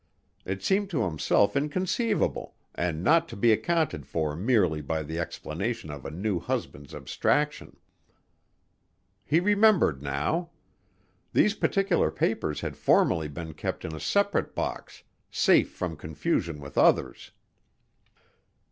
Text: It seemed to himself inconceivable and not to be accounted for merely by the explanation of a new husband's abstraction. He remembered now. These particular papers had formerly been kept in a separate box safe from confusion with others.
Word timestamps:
It 0.45 0.63
seemed 0.63 0.89
to 0.89 1.03
himself 1.03 1.55
inconceivable 1.55 2.55
and 2.73 3.03
not 3.03 3.29
to 3.29 3.35
be 3.35 3.51
accounted 3.51 4.07
for 4.07 4.35
merely 4.35 4.81
by 4.81 5.03
the 5.03 5.19
explanation 5.19 5.91
of 5.91 6.05
a 6.07 6.09
new 6.09 6.39
husband's 6.39 6.95
abstraction. 6.95 7.77
He 9.23 9.39
remembered 9.39 10.01
now. 10.01 10.49
These 11.33 11.53
particular 11.53 12.09
papers 12.09 12.61
had 12.61 12.77
formerly 12.77 13.27
been 13.27 13.53
kept 13.53 13.85
in 13.85 13.93
a 13.93 13.99
separate 13.99 14.55
box 14.55 15.03
safe 15.29 15.69
from 15.69 15.95
confusion 15.95 16.59
with 16.61 16.79
others. 16.79 17.29